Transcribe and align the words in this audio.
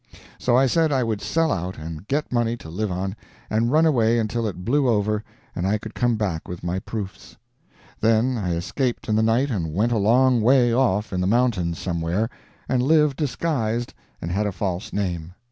So 0.39 0.57
I 0.57 0.65
said 0.65 0.91
I 0.91 1.03
would 1.03 1.21
sell 1.21 1.51
out 1.51 1.77
and 1.77 2.07
get 2.07 2.31
money 2.31 2.57
to 2.57 2.69
live 2.71 2.91
on, 2.91 3.15
and 3.51 3.71
run 3.71 3.85
away 3.85 4.17
until 4.17 4.47
it 4.47 4.65
blew 4.65 4.89
over 4.89 5.23
and 5.55 5.67
I 5.67 5.77
could 5.77 5.93
come 5.93 6.15
back 6.15 6.47
with 6.47 6.63
my 6.63 6.79
proofs. 6.79 7.37
Then 7.99 8.35
I 8.35 8.55
escaped 8.55 9.07
in 9.07 9.15
the 9.15 9.21
night 9.21 9.51
and 9.51 9.75
went 9.75 9.91
a 9.91 9.99
long 9.99 10.41
way 10.41 10.73
off 10.73 11.13
in 11.13 11.21
the 11.21 11.27
mountains 11.27 11.77
somewhere, 11.77 12.31
and 12.67 12.81
lived 12.81 13.15
disguised 13.17 13.93
and 14.19 14.31
had 14.31 14.47
a 14.47 14.51
false 14.51 14.91
name. 14.91 15.35